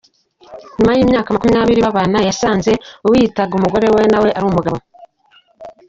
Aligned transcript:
Nyuma 0.77 0.93
y’imyaka 0.97 1.33
makumyabiri 1.35 1.79
babana, 1.85 2.17
yasanze 2.27 2.71
uwiyitaga 3.05 3.53
umugore 3.55 3.85
we 3.95 4.03
nawe 4.11 4.29
ari 4.37 4.45
umugabo 4.47 4.77